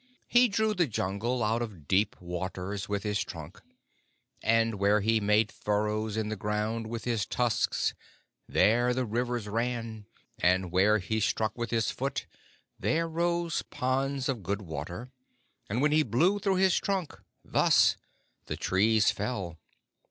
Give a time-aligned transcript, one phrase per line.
[0.25, 3.61] He drew the Jungle out of deep waters with his trunk;
[4.41, 7.93] and where he made furrows in the ground with his tusks,
[8.47, 10.07] there the rivers ran;
[10.39, 12.25] and where he struck with his foot,
[12.79, 15.11] there rose ponds of good water;
[15.69, 17.95] and when he blew through his trunk, thus,
[18.47, 19.59] the trees fell.